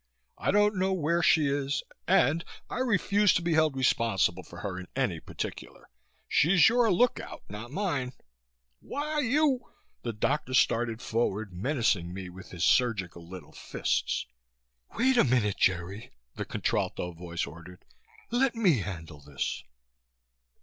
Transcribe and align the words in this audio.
"I 0.39 0.49
don't 0.49 0.77
know 0.77 0.93
where 0.93 1.21
she 1.21 1.45
is 1.47 1.83
and 2.07 2.43
I 2.71 2.79
refuse 2.79 3.35
to 3.35 3.43
be 3.43 3.53
held 3.53 3.75
responsible 3.75 4.41
for 4.41 4.61
her 4.61 4.79
in 4.79 4.87
any 4.95 5.19
particular. 5.19 5.91
She's 6.27 6.67
your 6.67 6.91
look 6.91 7.19
out, 7.19 7.43
not 7.49 7.69
mine." 7.69 8.13
"Why, 8.79 9.19
you!" 9.19 9.69
The 10.03 10.11
doctor 10.13 10.55
started 10.55 11.03
forward, 11.03 11.53
menacing 11.53 12.11
me 12.15 12.29
with 12.31 12.49
his 12.49 12.63
surgical 12.63 13.27
little 13.27 13.51
fists. 13.53 14.25
"Wait 14.97 15.17
a 15.17 15.23
minute, 15.23 15.57
Jerry," 15.57 16.09
the 16.33 16.45
contralto 16.45 17.11
voice 17.11 17.45
ordered. 17.45 17.85
"Let 18.31 18.55
me 18.55 18.79
handle 18.79 19.19
this!" 19.19 19.61